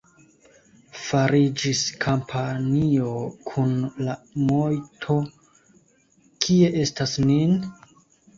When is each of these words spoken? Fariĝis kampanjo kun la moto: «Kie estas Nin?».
Fariĝis 1.01 1.81
kampanjo 2.05 3.11
kun 3.51 3.75
la 4.07 4.15
moto: 4.47 5.19
«Kie 6.47 6.73
estas 6.87 7.15
Nin?». 7.29 7.57